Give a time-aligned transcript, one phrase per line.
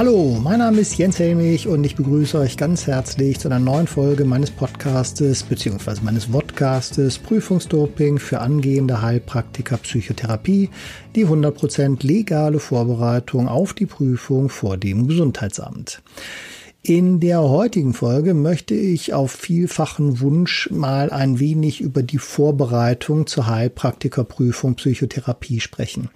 [0.00, 3.86] Hallo, mein Name ist Jens Helmich und ich begrüße euch ganz herzlich zu einer neuen
[3.86, 6.00] Folge meines Podcastes bzw.
[6.02, 10.70] meines Vodcastes Prüfungsdoping für angehende Heilpraktiker Psychotherapie,
[11.14, 16.00] die 100% legale Vorbereitung auf die Prüfung vor dem Gesundheitsamt.
[16.82, 23.26] In der heutigen Folge möchte ich auf vielfachen Wunsch mal ein wenig über die Vorbereitung
[23.26, 26.08] zur Heilpraktikerprüfung Psychotherapie sprechen.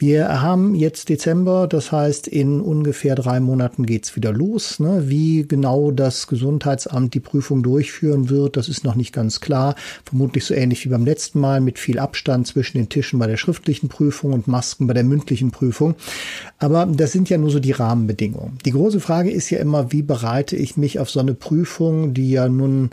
[0.00, 4.80] Wir haben jetzt Dezember, das heißt, in ungefähr drei Monaten geht's wieder los.
[4.80, 5.10] Ne?
[5.10, 9.74] Wie genau das Gesundheitsamt die Prüfung durchführen wird, das ist noch nicht ganz klar.
[10.06, 13.36] Vermutlich so ähnlich wie beim letzten Mal mit viel Abstand zwischen den Tischen bei der
[13.36, 15.96] schriftlichen Prüfung und Masken bei der mündlichen Prüfung.
[16.58, 18.56] Aber das sind ja nur so die Rahmenbedingungen.
[18.64, 22.30] Die große Frage ist ja immer, wie bereite ich mich auf so eine Prüfung, die
[22.30, 22.88] ja nun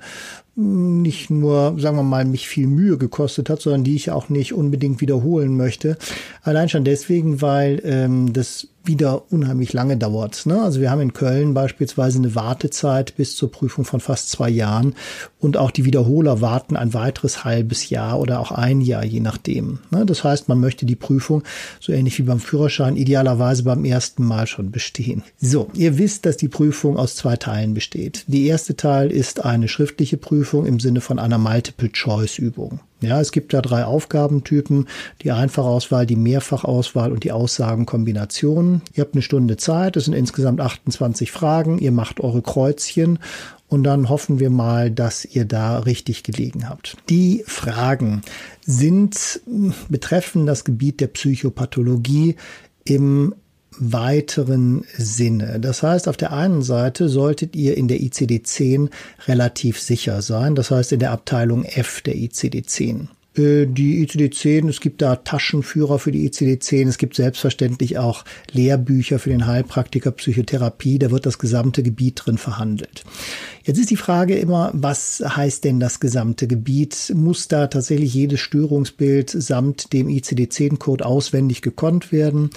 [0.57, 4.53] nicht nur, sagen wir mal, mich viel Mühe gekostet hat, sondern die ich auch nicht
[4.53, 5.97] unbedingt wiederholen möchte.
[6.41, 10.45] Allein schon deswegen, weil ähm, das wieder unheimlich lange dauert.
[10.45, 10.61] Ne?
[10.61, 14.95] Also wir haben in Köln beispielsweise eine Wartezeit bis zur Prüfung von fast zwei Jahren
[15.39, 19.79] und auch die Wiederholer warten ein weiteres halbes Jahr oder auch ein Jahr, je nachdem.
[19.91, 20.05] Ne?
[20.05, 21.43] Das heißt, man möchte die Prüfung
[21.79, 25.23] so ähnlich wie beim Führerschein idealerweise beim ersten Mal schon bestehen.
[25.39, 28.23] So, ihr wisst, dass die Prüfung aus zwei Teilen besteht.
[28.27, 32.79] Die erste Teil ist eine schriftliche Prüfung im Sinne von einer Multiple-Choice-Übung.
[32.99, 34.87] Ja, es gibt da drei Aufgabentypen,
[35.21, 38.81] die Einfachauswahl, die Mehrfachauswahl und die Aussagenkombination.
[38.93, 43.19] Ihr habt eine Stunde Zeit, es sind insgesamt 28 Fragen, ihr macht eure Kreuzchen
[43.67, 46.97] und dann hoffen wir mal, dass ihr da richtig gelegen habt.
[47.09, 48.21] Die Fragen
[48.65, 49.41] sind
[49.89, 52.35] betreffen das Gebiet der Psychopathologie
[52.83, 53.35] im
[53.71, 55.59] weiteren Sinne.
[55.59, 58.89] Das heißt, auf der einen Seite solltet ihr in der ICD-10
[59.27, 63.07] relativ sicher sein, das heißt in der Abteilung F der ICD-10 äh,
[63.37, 69.29] die ICD-10, es gibt da Taschenführer für die ICD-10, es gibt selbstverständlich auch Lehrbücher für
[69.29, 73.03] den Heilpraktiker Psychotherapie, da wird das gesamte Gebiet drin verhandelt.
[73.63, 77.11] Jetzt ist die Frage immer, was heißt denn das gesamte Gebiet?
[77.15, 82.49] Muss da tatsächlich jedes Störungsbild samt dem ICD-10-Code auswendig gekonnt werden?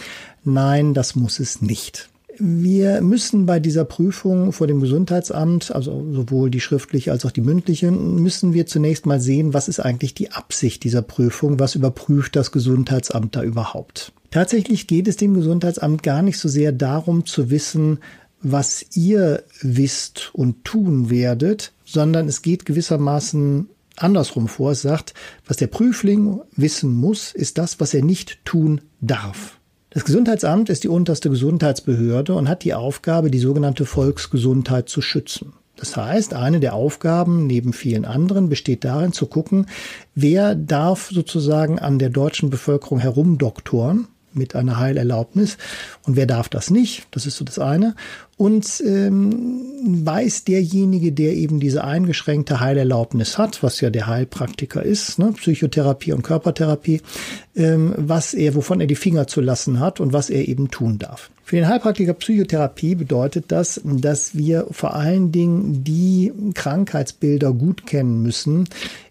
[0.44, 2.09] Nein, das muss es nicht.
[2.42, 7.42] Wir müssen bei dieser Prüfung vor dem Gesundheitsamt, also sowohl die schriftliche als auch die
[7.42, 12.36] mündliche, müssen wir zunächst mal sehen, was ist eigentlich die Absicht dieser Prüfung, was überprüft
[12.36, 14.12] das Gesundheitsamt da überhaupt.
[14.30, 17.98] Tatsächlich geht es dem Gesundheitsamt gar nicht so sehr darum zu wissen,
[18.40, 24.70] was ihr wisst und tun werdet, sondern es geht gewissermaßen andersrum vor.
[24.70, 25.12] Es sagt,
[25.46, 29.59] was der Prüfling wissen muss, ist das, was er nicht tun darf.
[29.92, 35.52] Das Gesundheitsamt ist die unterste Gesundheitsbehörde und hat die Aufgabe, die sogenannte Volksgesundheit zu schützen.
[35.74, 39.66] Das heißt, eine der Aufgaben neben vielen anderen besteht darin zu gucken,
[40.14, 45.58] wer darf sozusagen an der deutschen Bevölkerung herumdoktoren mit einer Heilerlaubnis
[46.06, 47.06] und wer darf das nicht?
[47.10, 47.94] Das ist so das eine.
[48.36, 55.18] Und ähm, weiß derjenige, der eben diese eingeschränkte Heilerlaubnis hat, was ja der Heilpraktiker ist,
[55.18, 57.02] ne, Psychotherapie und Körpertherapie,
[57.54, 60.98] ähm, was er, wovon er die Finger zu lassen hat und was er eben tun
[60.98, 61.30] darf.
[61.44, 68.22] Für den Heilpraktiker Psychotherapie bedeutet das, dass wir vor allen Dingen die Krankheitsbilder gut kennen
[68.22, 68.68] müssen,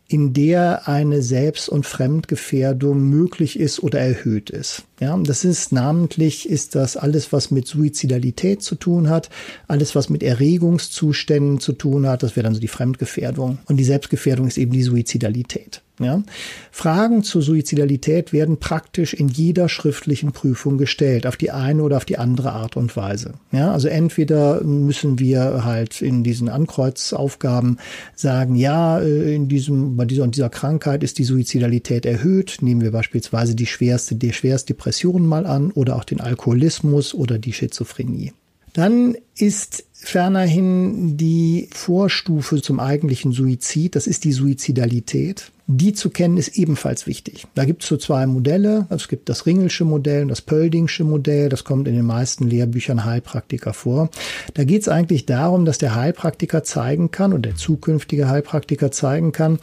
[0.09, 4.83] in der eine Selbst- und Fremdgefährdung möglich ist oder erhöht ist.
[4.99, 9.29] Ja, das ist namentlich ist das alles, was mit Suizidalität zu tun hat,
[9.67, 13.59] alles, was mit Erregungszuständen zu tun hat, das wäre dann so die Fremdgefährdung.
[13.65, 15.83] Und die Selbstgefährdung ist eben die Suizidalität.
[15.99, 16.23] Ja?
[16.71, 22.05] Fragen zur Suizidalität werden praktisch in jeder schriftlichen Prüfung gestellt, auf die eine oder auf
[22.05, 23.33] die andere Art und Weise.
[23.51, 23.71] Ja?
[23.71, 27.77] Also entweder müssen wir halt in diesen Ankreuzaufgaben
[28.15, 32.57] sagen, ja, äh, in diesem, bei dieser und dieser Krankheit ist die Suizidalität erhöht.
[32.61, 37.37] Nehmen wir beispielsweise die schwerste, die schwerste Depression mal an oder auch den Alkoholismus oder
[37.37, 38.33] die Schizophrenie.
[38.73, 45.51] Dann ist fernerhin die Vorstufe zum eigentlichen Suizid, das ist die Suizidalität.
[45.71, 47.45] Die zu kennen ist ebenfalls wichtig.
[47.53, 48.87] Da gibt es so zwei Modelle.
[48.89, 51.47] Es gibt das Ringelsche Modell und das Pöldingsche Modell.
[51.47, 54.09] Das kommt in den meisten Lehrbüchern Heilpraktiker vor.
[54.55, 59.31] Da geht es eigentlich darum, dass der Heilpraktiker zeigen kann oder der zukünftige Heilpraktiker zeigen
[59.31, 59.59] kann,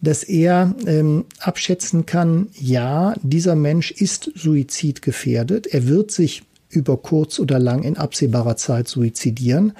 [0.00, 5.66] dass er ähm, abschätzen kann, ja, dieser Mensch ist suizidgefährdet.
[5.66, 9.72] Er wird sich über kurz oder lang in absehbarer Zeit suizidieren.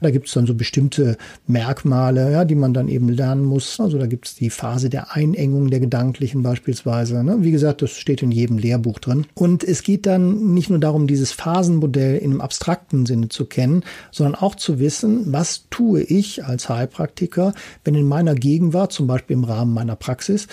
[0.00, 3.80] Da gibt es dann so bestimmte Merkmale, ja, die man dann eben lernen muss.
[3.80, 7.24] Also da gibt es die Phase der Einengung der Gedanklichen beispielsweise.
[7.24, 7.38] Ne?
[7.40, 9.26] Wie gesagt, das steht in jedem Lehrbuch drin.
[9.34, 13.82] Und es geht dann nicht nur darum, dieses Phasenmodell in einem abstrakten Sinne zu kennen,
[14.12, 17.54] sondern auch zu wissen, was tue ich als Heilpraktiker,
[17.84, 20.46] wenn in meiner Gegenwart, zum Beispiel im Rahmen meiner Praxis,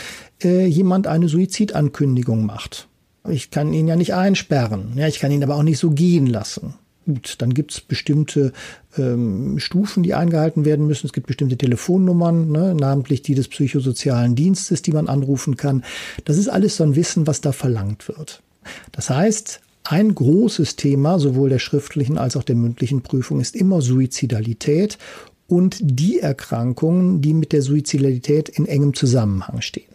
[0.44, 2.88] äh, jemand eine Suizidankündigung macht.
[3.30, 4.94] Ich kann ihn ja nicht einsperren.
[4.96, 6.74] Ja, ich kann ihn aber auch nicht so gehen lassen.
[7.06, 8.54] Gut, dann gibt es bestimmte
[8.98, 11.08] ähm, Stufen, die eingehalten werden müssen.
[11.08, 15.84] Es gibt bestimmte Telefonnummern, ne, namentlich die des psychosozialen Dienstes, die man anrufen kann.
[16.26, 18.44] Das ist alles so ein Wissen, was da verlangt wird.
[18.92, 23.82] Das heißt, ein großes Thema sowohl der schriftlichen als auch der mündlichen Prüfung ist immer
[23.82, 25.00] Suizidalität
[25.48, 29.92] und die Erkrankungen, die mit der Suizidalität in engem Zusammenhang stehen.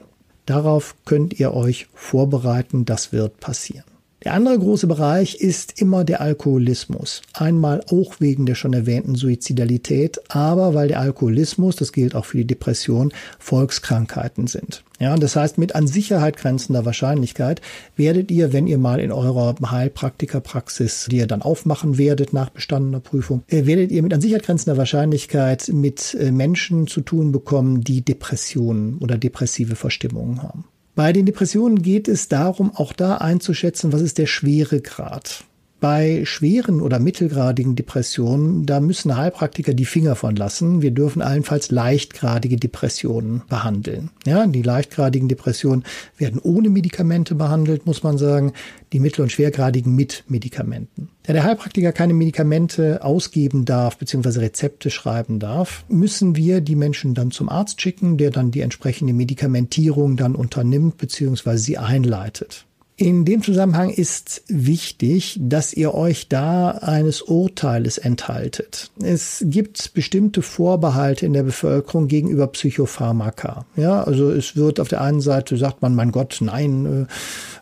[0.47, 3.96] Darauf könnt ihr euch vorbereiten, das wird passieren.
[4.25, 7.21] Der andere große Bereich ist immer der Alkoholismus.
[7.35, 12.39] Einmal auch wegen der schon erwähnten Suizidalität, aber weil der Alkoholismus, das gilt auch für
[12.39, 14.83] die Depression, Volkskrankheiten sind.
[14.99, 17.61] Ja, das heißt, mit an Sicherheit grenzender Wahrscheinlichkeit
[17.95, 23.01] werdet ihr, wenn ihr mal in eurer Heilpraktikerpraxis, die ihr dann aufmachen werdet nach bestandener
[23.01, 27.83] Prüfung, äh, werdet ihr mit an Sicherheit grenzender Wahrscheinlichkeit mit äh, Menschen zu tun bekommen,
[27.83, 30.65] die Depressionen oder depressive Verstimmungen haben.
[30.97, 35.45] Bei den Depressionen geht es darum, auch da einzuschätzen, was ist der Schweregrad.
[35.79, 40.81] Bei schweren oder mittelgradigen Depressionen, da müssen Heilpraktiker die Finger von lassen.
[40.81, 44.11] Wir dürfen allenfalls leichtgradige Depressionen behandeln.
[44.25, 45.85] Ja, die leichtgradigen Depressionen
[46.17, 48.55] werden ohne Medikamente behandelt, muss man sagen.
[48.93, 51.11] Die mittel- und schwergradigen mit Medikamenten.
[51.25, 57.15] Da der Heilpraktiker keine Medikamente ausgeben darf, beziehungsweise Rezepte schreiben darf, müssen wir die Menschen
[57.15, 62.66] dann zum Arzt schicken, der dann die entsprechende Medikamentierung dann unternimmt, beziehungsweise sie einleitet.
[62.99, 68.91] In dem Zusammenhang ist wichtig, dass ihr euch da eines Urteiles enthaltet.
[69.03, 73.67] Es gibt bestimmte Vorbehalte in der Bevölkerung gegenüber Psychopharmaka.
[73.77, 77.07] Ja, also es wird auf der einen Seite sagt man, mein Gott, nein,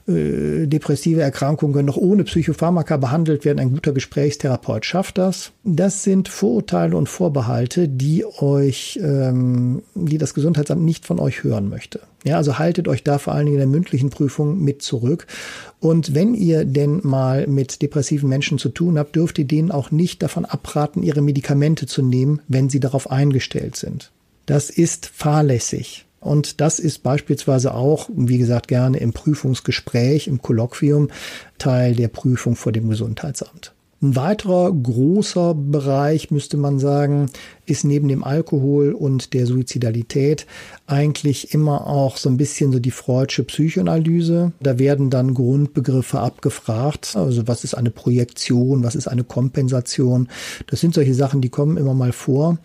[0.07, 3.59] äh, äh, depressive Erkrankungen können doch ohne Psychopharmaka behandelt werden.
[3.59, 5.51] Ein guter Gesprächstherapeut schafft das.
[5.65, 11.69] Das sind Vorurteile und Vorbehalte, die euch, ähm, die das Gesundheitsamt nicht von euch hören
[11.69, 12.03] möchte.
[12.25, 15.27] Ja, also haltet euch da vor allen Dingen in der mündlichen Prüfung mit zurück.
[15.79, 19.91] Und wenn ihr denn mal mit depressiven Menschen zu tun habt, dürft ihr denen auch
[19.91, 24.11] nicht davon abraten, ihre Medikamente zu nehmen, wenn sie darauf eingestellt sind.
[24.47, 26.07] Das ist fahrlässig.
[26.21, 31.09] Und das ist beispielsweise auch, wie gesagt, gerne im Prüfungsgespräch, im Kolloquium
[31.59, 33.75] Teil der Prüfung vor dem Gesundheitsamt.
[34.01, 37.31] Ein weiterer großer Bereich, müsste man sagen,
[37.67, 40.47] ist neben dem Alkohol und der Suizidalität
[40.87, 44.53] eigentlich immer auch so ein bisschen so die Freudsche Psychoanalyse.
[44.61, 47.17] Da werden dann Grundbegriffe abgefragt.
[47.17, 48.85] Also was ist eine Projektion?
[48.85, 50.29] Was ist eine Kompensation?
[50.67, 52.59] Das sind solche Sachen, die kommen immer mal vor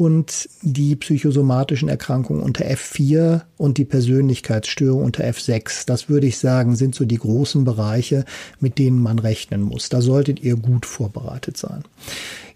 [0.00, 5.84] und die psychosomatischen Erkrankungen unter F4 und die Persönlichkeitsstörung unter F6.
[5.86, 8.24] Das würde ich sagen, sind so die großen Bereiche,
[8.60, 9.90] mit denen man rechnen muss.
[9.90, 11.84] Da solltet ihr gut vorbereitet sein.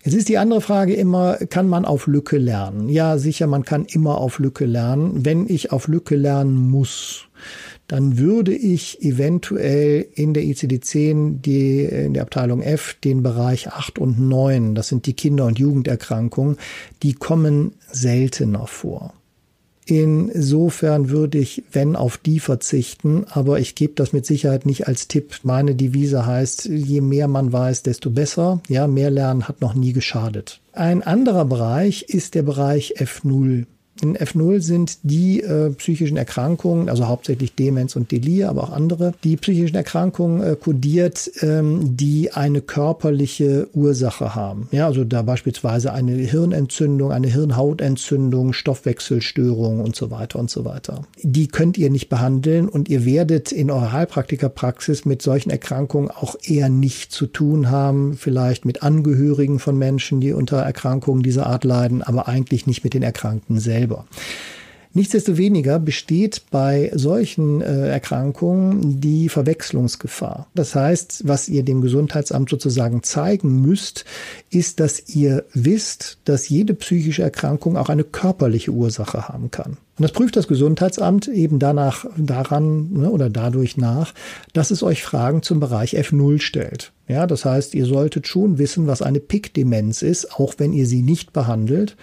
[0.04, 2.90] Jetzt ist die andere Frage immer, kann man auf Lücke lernen?
[2.90, 5.24] Ja, sicher, man kann immer auf Lücke lernen.
[5.24, 7.24] Wenn ich auf Lücke lernen muss,
[7.86, 13.98] dann würde ich eventuell in der ICD-10, die in der Abteilung F, den Bereich 8
[13.98, 16.58] und 9, das sind die Kinder- und Jugenderkrankungen,
[17.02, 19.14] die kommen seltener vor.
[19.86, 25.08] Insofern würde ich, wenn, auf die verzichten, aber ich gebe das mit Sicherheit nicht als
[25.08, 25.40] Tipp.
[25.42, 28.60] Meine Devise heißt, je mehr man weiß, desto besser.
[28.68, 30.60] Ja, mehr lernen hat noch nie geschadet.
[30.72, 33.66] Ein anderer Bereich ist der Bereich F0.
[34.02, 39.14] In F0 sind die äh, psychischen Erkrankungen, also hauptsächlich Demenz und Delir, aber auch andere,
[39.22, 44.68] die psychischen Erkrankungen äh, kodiert, ähm, die eine körperliche Ursache haben.
[44.72, 51.02] Ja, also da beispielsweise eine Hirnentzündung, eine Hirnhautentzündung, Stoffwechselstörung und so weiter und so weiter.
[51.22, 56.34] Die könnt ihr nicht behandeln und ihr werdet in eurer Heilpraktikerpraxis mit solchen Erkrankungen auch
[56.42, 61.62] eher nicht zu tun haben, vielleicht mit Angehörigen von Menschen, die unter Erkrankungen dieser Art
[61.62, 64.06] leiden, aber eigentlich nicht mit den Erkrankten selber selber.
[64.96, 70.46] Nichtsdestoweniger besteht bei solchen äh, Erkrankungen die Verwechslungsgefahr.
[70.54, 74.04] Das heißt, was ihr dem Gesundheitsamt sozusagen zeigen müsst,
[74.50, 79.78] ist, dass ihr wisst, dass jede psychische Erkrankung auch eine körperliche Ursache haben kann.
[79.96, 84.12] Und das prüft das Gesundheitsamt eben danach, daran ne, oder dadurch nach,
[84.52, 86.92] dass es euch Fragen zum Bereich F0 stellt.
[87.06, 91.02] Ja, das heißt, ihr solltet schon wissen, was eine Pick-Demenz ist, auch wenn ihr sie
[91.02, 91.96] nicht behandelt.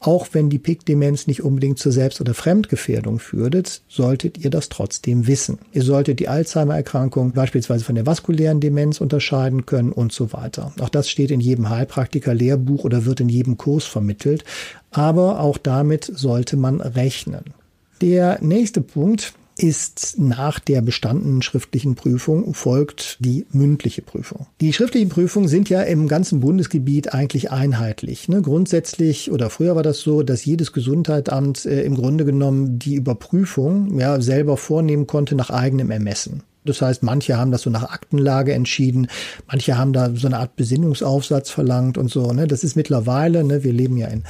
[0.00, 5.26] Auch wenn die Pick-Demenz nicht unbedingt zur Selbst- oder Fremdgefährdung führt, solltet ihr das trotzdem
[5.28, 5.58] wissen.
[5.72, 10.72] Ihr solltet die Alzheimer-Erkrankung beispielsweise von der vaskulären Demenz unterscheiden können und so weiter.
[10.80, 14.44] Auch das steht in jedem Heilpraktiker-Lehrbuch oder wird in jedem Kurs vermittelt
[14.90, 17.54] aber auch damit sollte man rechnen.
[18.00, 24.46] Der nächste Punkt ist nach der bestandenen schriftlichen Prüfung folgt die mündliche Prüfung.
[24.60, 28.28] Die schriftlichen Prüfungen sind ja im ganzen Bundesgebiet eigentlich einheitlich.
[28.28, 28.40] Ne?
[28.40, 33.98] Grundsätzlich oder früher war das so, dass jedes Gesundheitsamt äh, im Grunde genommen die Überprüfung
[33.98, 36.44] ja selber vornehmen konnte nach eigenem Ermessen.
[36.68, 39.08] Das heißt, manche haben das so nach Aktenlage entschieden,
[39.46, 42.32] manche haben da so eine Art Besinnungsaufsatz verlangt und so.
[42.32, 42.46] Ne?
[42.46, 44.24] Das ist mittlerweile, ne, wir leben ja in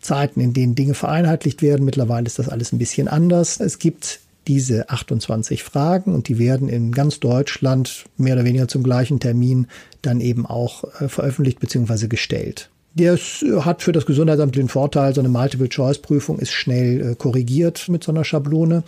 [0.00, 1.84] Zeiten, in denen Dinge vereinheitlicht werden.
[1.84, 3.60] Mittlerweile ist das alles ein bisschen anders.
[3.60, 8.82] Es gibt diese 28 Fragen und die werden in ganz Deutschland mehr oder weniger zum
[8.82, 9.68] gleichen Termin
[10.02, 12.08] dann eben auch äh, veröffentlicht bzw.
[12.08, 12.70] gestellt.
[12.96, 18.04] Das hat für das Gesundheitsamt den Vorteil, so eine Multiple-Choice-Prüfung ist schnell äh, korrigiert mit
[18.04, 18.84] so einer Schablone.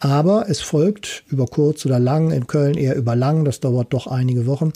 [0.00, 4.06] Aber es folgt über kurz oder lang, in Köln eher über lang, das dauert doch
[4.06, 4.72] einige Wochen,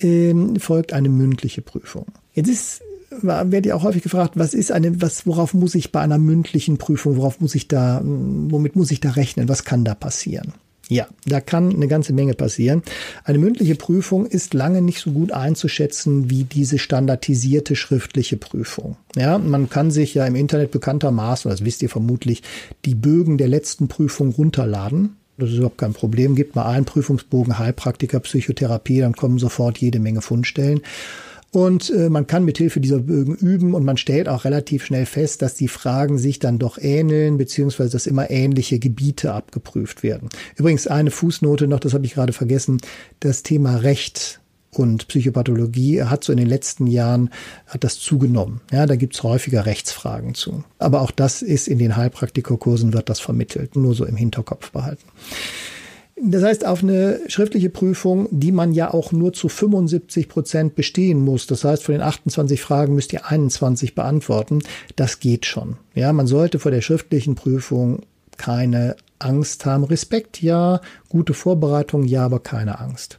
[0.00, 2.06] ähm, folgt eine mündliche Prüfung.
[2.32, 2.82] Jetzt ist
[3.22, 6.78] werde ja auch häufig gefragt, was ist eine, was, worauf muss ich bei einer mündlichen
[6.78, 10.52] Prüfung, worauf muss ich da, womit muss ich da rechnen, was kann da passieren?
[10.88, 12.82] Ja, da kann eine ganze Menge passieren.
[13.24, 18.96] Eine mündliche Prüfung ist lange nicht so gut einzuschätzen wie diese standardisierte schriftliche Prüfung.
[19.16, 22.42] Ja, man kann sich ja im Internet bekanntermaßen, das wisst ihr vermutlich,
[22.84, 25.16] die Bögen der letzten Prüfung runterladen.
[25.38, 26.36] Das ist überhaupt kein Problem.
[26.36, 30.80] Gibt mal einen Prüfungsbogen Heilpraktiker Psychotherapie, dann kommen sofort jede Menge Fundstellen.
[31.54, 35.40] Und äh, man kann mithilfe dieser Bögen üben und man stellt auch relativ schnell fest,
[35.40, 40.30] dass die Fragen sich dann doch ähneln, beziehungsweise dass immer ähnliche Gebiete abgeprüft werden.
[40.56, 42.78] Übrigens eine Fußnote noch, das habe ich gerade vergessen,
[43.20, 44.40] das Thema Recht
[44.72, 47.30] und Psychopathologie hat so in den letzten Jahren
[47.68, 48.60] hat das zugenommen.
[48.72, 50.64] Ja, da gibt's häufiger Rechtsfragen zu.
[50.80, 55.04] Aber auch das ist in den Heilpraktikerkursen wird das vermittelt, nur so im Hinterkopf behalten.
[56.26, 61.18] Das heißt, auf eine schriftliche Prüfung, die man ja auch nur zu 75 Prozent bestehen
[61.22, 61.46] muss.
[61.46, 64.60] Das heißt, von den 28 Fragen müsst ihr 21 beantworten.
[64.96, 65.76] Das geht schon.
[65.94, 68.00] Ja, man sollte vor der schriftlichen Prüfung
[68.38, 69.84] keine Angst haben.
[69.84, 73.18] Respekt ja, gute Vorbereitung ja, aber keine Angst.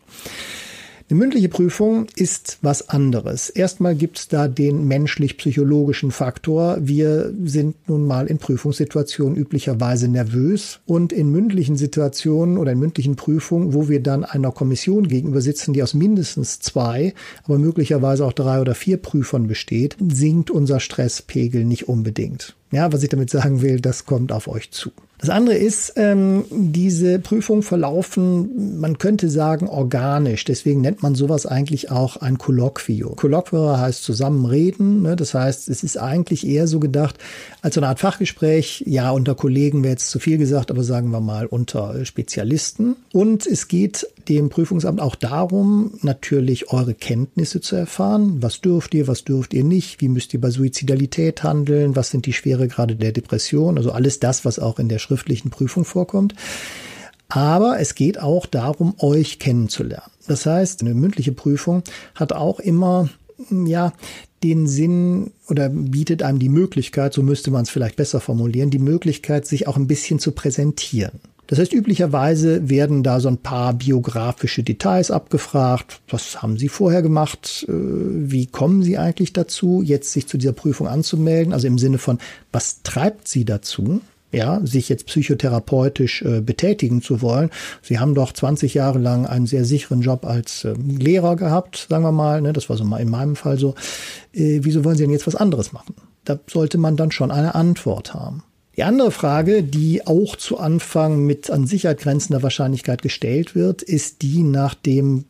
[1.08, 3.52] Eine mündliche Prüfung ist was anderes.
[3.52, 6.78] Erstmal gibt es da den menschlich-psychologischen Faktor.
[6.82, 13.16] Wir sind nun mal in Prüfungssituationen üblicherweise nervös und in mündlichen Situationen oder in mündlichen
[13.18, 18.34] Prüfungen, wo wir dann einer Kommission gegenüber sitzen, die aus mindestens zwei, aber möglicherweise auch
[18.34, 22.56] drei oder vier Prüfern besteht, sinkt unser Stresspegel nicht unbedingt.
[22.72, 24.90] Ja, was ich damit sagen will, das kommt auf euch zu.
[25.20, 30.44] Das andere ist, ähm, diese Prüfungen verlaufen, man könnte sagen, organisch.
[30.44, 33.16] Deswegen nennt man sowas eigentlich auch ein Kolloquio.
[33.16, 35.02] Kolloquio heißt zusammenreden.
[35.02, 35.16] Ne?
[35.16, 37.18] Das heißt, es ist eigentlich eher so gedacht
[37.62, 38.84] als so eine Art Fachgespräch.
[38.86, 42.96] Ja, unter Kollegen wäre jetzt zu viel gesagt, aber sagen wir mal unter Spezialisten.
[43.14, 48.42] Und es geht dem Prüfungsamt auch darum, natürlich eure Kenntnisse zu erfahren.
[48.42, 50.02] Was dürft ihr, was dürft ihr nicht?
[50.02, 51.96] Wie müsst ihr bei Suizidalität handeln?
[51.96, 53.78] Was sind die Schweregrade der Depression?
[53.78, 56.36] Also alles das, was auch in der schriftlichen Prüfung vorkommt.
[57.30, 60.12] Aber es geht auch darum, euch kennenzulernen.
[60.28, 61.84] Das heißt, eine mündliche Prüfung
[62.14, 63.10] hat auch immer,
[63.50, 63.94] ja,
[64.44, 68.80] den Sinn oder bietet einem die Möglichkeit, so müsste man es vielleicht besser formulieren, die
[68.80, 71.20] Möglichkeit, sich auch ein bisschen zu präsentieren.
[71.48, 76.02] Das heißt, üblicherweise werden da so ein paar biografische Details abgefragt.
[76.10, 77.66] Was haben Sie vorher gemacht?
[77.68, 81.54] Äh, wie kommen Sie eigentlich dazu, jetzt sich zu dieser Prüfung anzumelden?
[81.54, 82.18] Also im Sinne von,
[82.52, 84.02] was treibt Sie dazu?
[84.36, 87.50] Ja, sich jetzt psychotherapeutisch äh, betätigen zu wollen.
[87.82, 92.04] Sie haben doch 20 Jahre lang einen sehr sicheren Job als äh, Lehrer gehabt, sagen
[92.04, 92.42] wir mal.
[92.42, 92.54] Ne?
[92.54, 93.76] Das war so mal in meinem Fall so.
[94.34, 95.96] Äh, wieso wollen Sie denn jetzt was anderes machen?
[96.26, 98.44] Da sollte man dann schon eine Antwort haben.
[98.76, 104.22] Die andere Frage, die auch zu Anfang mit an Sicherheit grenzender Wahrscheinlichkeit gestellt wird, ist
[104.22, 105.26] die nach dem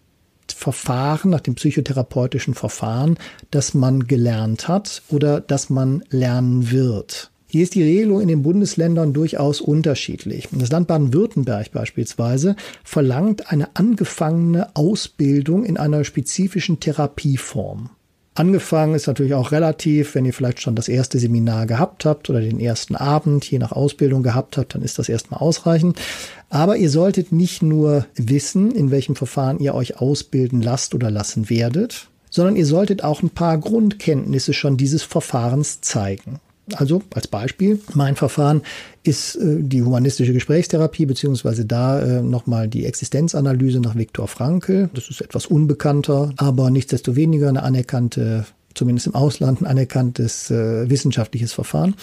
[0.48, 3.18] Verfahren, nach dem psychotherapeutischen Verfahren,
[3.52, 7.32] das man gelernt hat oder das man lernen wird.
[7.48, 10.50] Hier ist die Regelung in den Bundesländern durchaus unterschiedlich.
[10.52, 17.92] Das Land Baden-Württemberg beispielsweise verlangt eine angefangene Ausbildung in einer spezifischen Therapieform.
[18.38, 22.42] Angefangen ist natürlich auch relativ, wenn ihr vielleicht schon das erste Seminar gehabt habt oder
[22.42, 25.98] den ersten Abend je nach Ausbildung gehabt habt, dann ist das erstmal ausreichend.
[26.50, 31.50] Aber ihr solltet nicht nur wissen, in welchem Verfahren ihr euch ausbilden lasst oder lassen
[31.50, 36.42] werdet, sondern ihr solltet auch ein paar Grundkenntnisse schon dieses Verfahrens zeigen.
[36.74, 38.62] Also als Beispiel, mein Verfahren
[39.04, 44.90] ist äh, die humanistische Gesprächstherapie, beziehungsweise da äh, nochmal die Existenzanalyse nach Viktor Frankl.
[44.94, 51.54] Das ist etwas unbekannter, aber nichtsdestoweniger eine anerkannte, zumindest im Ausland, ein anerkanntes äh, wissenschaftliches
[51.54, 51.96] Verfahren.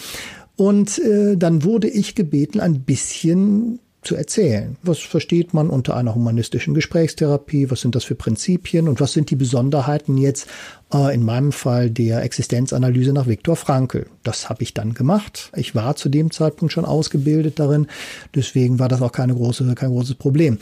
[0.55, 4.77] Und äh, dann wurde ich gebeten, ein bisschen zu erzählen.
[4.83, 7.71] Was versteht man unter einer humanistischen Gesprächstherapie?
[7.71, 8.87] Was sind das für Prinzipien?
[8.87, 10.47] Und was sind die Besonderheiten jetzt
[10.93, 14.07] äh, in meinem Fall der Existenzanalyse nach Viktor Frankl?
[14.23, 15.51] Das habe ich dann gemacht.
[15.55, 17.87] Ich war zu dem Zeitpunkt schon ausgebildet darin.
[18.35, 20.57] Deswegen war das auch keine große, kein großes Problem.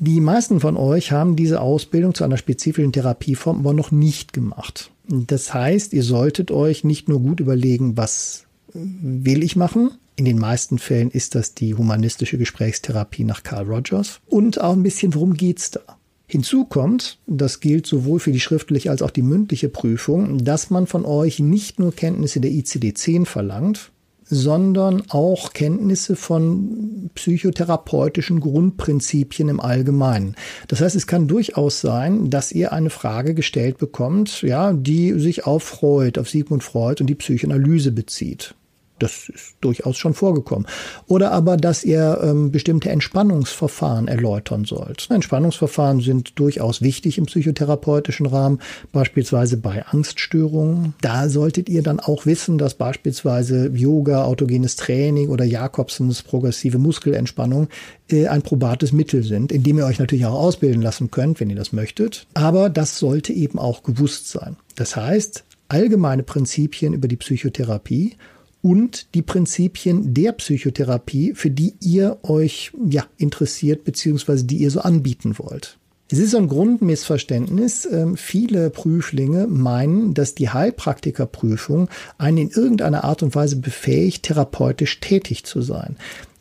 [0.00, 4.90] Die meisten von euch haben diese Ausbildung zu einer spezifischen Therapieform aber noch nicht gemacht.
[5.08, 8.44] Das heißt, ihr solltet euch nicht nur gut überlegen, was
[8.74, 14.18] will ich machen, In den meisten Fällen ist das die humanistische Gesprächstherapie nach Carl Rogers.
[14.26, 15.80] Und auch ein bisschen, worum geht's da?
[16.26, 20.88] Hinzu kommt, das gilt sowohl für die schriftliche als auch die mündliche Prüfung, dass man
[20.88, 23.92] von euch nicht nur Kenntnisse der ICD-10 verlangt,
[24.24, 30.34] sondern auch Kenntnisse von psychotherapeutischen Grundprinzipien im Allgemeinen.
[30.66, 35.46] Das heißt, es kann durchaus sein, dass ihr eine Frage gestellt bekommt, ja, die sich
[35.46, 38.56] auf Freud, auf Sigmund Freud und die Psychoanalyse bezieht.
[38.98, 40.66] Das ist durchaus schon vorgekommen.
[41.06, 45.08] Oder aber, dass ihr ähm, bestimmte Entspannungsverfahren erläutern sollt.
[45.10, 48.60] Entspannungsverfahren sind durchaus wichtig im psychotherapeutischen Rahmen,
[48.92, 50.94] beispielsweise bei Angststörungen.
[51.00, 57.68] Da solltet ihr dann auch wissen, dass beispielsweise Yoga, autogenes Training oder Jakobsens progressive Muskelentspannung
[58.10, 61.50] äh, ein probates Mittel sind, in dem ihr euch natürlich auch ausbilden lassen könnt, wenn
[61.50, 62.26] ihr das möchtet.
[62.34, 64.56] Aber das sollte eben auch gewusst sein.
[64.76, 68.16] Das heißt, allgemeine Prinzipien über die Psychotherapie
[68.62, 74.80] und die Prinzipien der Psychotherapie, für die ihr euch ja interessiert beziehungsweise die ihr so
[74.80, 75.78] anbieten wollt.
[76.10, 77.86] Es ist so ein Grundmissverständnis.
[77.90, 85.00] Ähm, viele Prüflinge meinen, dass die Heilpraktikerprüfung einen in irgendeiner Art und Weise befähigt, therapeutisch
[85.00, 85.96] tätig zu sein.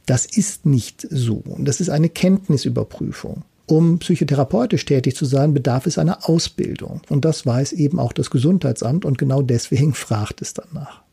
[0.06, 1.44] Das ist nicht so.
[1.60, 3.44] Das ist eine Kenntnisüberprüfung.
[3.66, 7.02] Um psychotherapeutisch tätig zu sein, bedarf es einer Ausbildung.
[7.10, 11.04] Und das weiß eben auch das Gesundheitsamt und genau deswegen fragt es danach.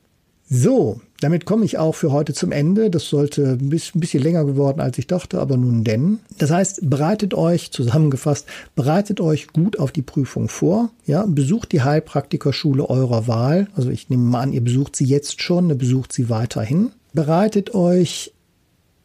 [0.56, 2.88] So, damit komme ich auch für heute zum Ende.
[2.88, 6.20] Das sollte ein bisschen länger geworden, als ich dachte, aber nun denn.
[6.38, 8.46] Das heißt, bereitet euch, zusammengefasst,
[8.76, 10.90] bereitet euch gut auf die Prüfung vor.
[11.06, 13.66] Ja, besucht die Heilpraktikerschule eurer Wahl.
[13.74, 16.92] Also ich nehme mal an, ihr besucht sie jetzt schon, besucht sie weiterhin.
[17.12, 18.33] Bereitet euch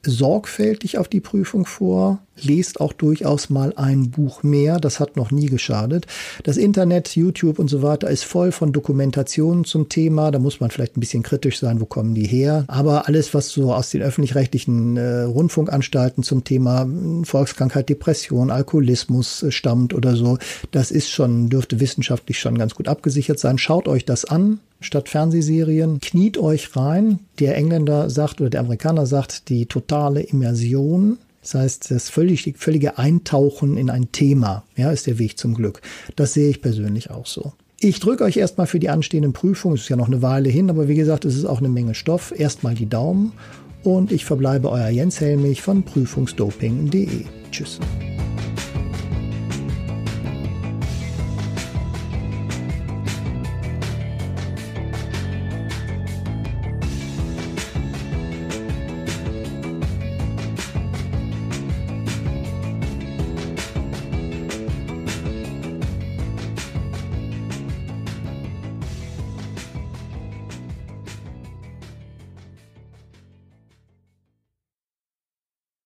[0.03, 5.29] sorgfältig auf die Prüfung vor, lest auch durchaus mal ein Buch mehr, das hat noch
[5.29, 6.05] nie geschadet.
[6.43, 10.71] Das Internet, YouTube und so weiter ist voll von Dokumentationen zum Thema, da muss man
[10.71, 14.01] vielleicht ein bisschen kritisch sein, wo kommen die her, aber alles, was so aus den
[14.01, 20.37] öffentlich-rechtlichen äh, Rundfunkanstalten zum Thema hm, Volkskrankheit, Depression, Alkoholismus äh, stammt oder so,
[20.71, 23.57] das ist schon, dürfte wissenschaftlich schon ganz gut abgesichert sein.
[23.57, 25.99] Schaut euch das an, statt Fernsehserien.
[25.99, 27.19] Kniet euch rein.
[27.39, 31.17] Der Engländer sagt oder der Amerikaner sagt die totale Immersion.
[31.41, 35.81] Das heißt, das völlig, völlige Eintauchen in ein Thema, ja, ist der Weg zum Glück.
[36.15, 37.53] Das sehe ich persönlich auch so.
[37.79, 39.75] Ich drücke euch erstmal für die anstehenden Prüfungen.
[39.75, 41.95] Es ist ja noch eine Weile hin, aber wie gesagt, es ist auch eine Menge
[41.95, 42.33] Stoff.
[42.37, 43.31] Erstmal die Daumen
[43.83, 47.25] und ich verbleibe euer Jens Helmich von prüfungsdoping.de.
[47.51, 47.79] Tschüss.